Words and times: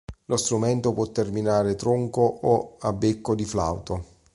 Lo 0.25 0.35
strumento 0.35 0.93
può 0.93 1.11
terminare 1.11 1.75
tronco 1.75 2.21
o 2.23 2.77
a 2.79 2.91
becco 2.91 3.35
di 3.35 3.45
flauto. 3.45 4.05